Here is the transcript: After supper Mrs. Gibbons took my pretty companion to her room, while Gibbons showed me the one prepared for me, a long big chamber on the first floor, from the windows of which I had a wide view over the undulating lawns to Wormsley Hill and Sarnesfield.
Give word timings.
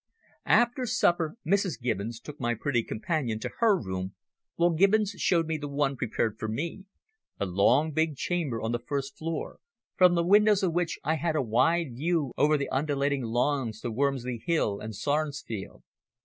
After 0.47 0.87
supper 0.87 1.35
Mrs. 1.45 1.79
Gibbons 1.79 2.19
took 2.19 2.39
my 2.39 2.55
pretty 2.55 2.81
companion 2.81 3.37
to 3.41 3.51
her 3.59 3.77
room, 3.79 4.15
while 4.55 4.71
Gibbons 4.71 5.11
showed 5.19 5.45
me 5.45 5.59
the 5.59 5.67
one 5.67 5.95
prepared 5.95 6.39
for 6.39 6.47
me, 6.47 6.85
a 7.39 7.45
long 7.45 7.91
big 7.91 8.15
chamber 8.15 8.59
on 8.63 8.71
the 8.71 8.79
first 8.79 9.15
floor, 9.15 9.59
from 9.95 10.15
the 10.15 10.25
windows 10.25 10.63
of 10.63 10.73
which 10.73 10.97
I 11.03 11.17
had 11.17 11.35
a 11.35 11.41
wide 11.43 11.93
view 11.93 12.31
over 12.35 12.57
the 12.57 12.69
undulating 12.69 13.21
lawns 13.25 13.79
to 13.81 13.91
Wormsley 13.91 14.41
Hill 14.43 14.79
and 14.79 14.95
Sarnesfield. 14.95 15.83